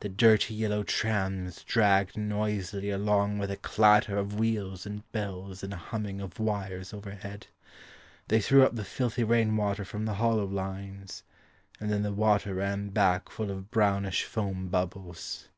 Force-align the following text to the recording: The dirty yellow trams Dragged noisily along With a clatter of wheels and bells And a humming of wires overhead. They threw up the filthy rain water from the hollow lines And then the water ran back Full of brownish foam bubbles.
The 0.00 0.10
dirty 0.10 0.52
yellow 0.54 0.82
trams 0.82 1.64
Dragged 1.64 2.18
noisily 2.18 2.90
along 2.90 3.38
With 3.38 3.50
a 3.50 3.56
clatter 3.56 4.18
of 4.18 4.38
wheels 4.38 4.84
and 4.84 5.10
bells 5.10 5.62
And 5.62 5.72
a 5.72 5.76
humming 5.78 6.20
of 6.20 6.38
wires 6.38 6.92
overhead. 6.92 7.46
They 8.28 8.42
threw 8.42 8.62
up 8.64 8.74
the 8.76 8.84
filthy 8.84 9.24
rain 9.24 9.56
water 9.56 9.86
from 9.86 10.04
the 10.04 10.16
hollow 10.20 10.44
lines 10.44 11.22
And 11.80 11.90
then 11.90 12.02
the 12.02 12.12
water 12.12 12.52
ran 12.56 12.90
back 12.90 13.30
Full 13.30 13.50
of 13.50 13.70
brownish 13.70 14.24
foam 14.24 14.68
bubbles. 14.68 15.48